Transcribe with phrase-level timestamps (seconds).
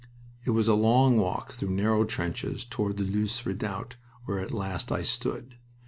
[0.45, 4.91] It was a long walk through narrow trenches toward that Loos redoubt where at last
[4.91, 5.57] I stood.